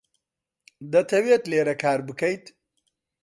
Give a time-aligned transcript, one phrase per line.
[0.91, 2.45] دەتەوێت لێرە کار بکەیت؟